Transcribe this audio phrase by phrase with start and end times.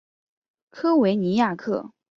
[0.71, 1.93] 科维尼亚克。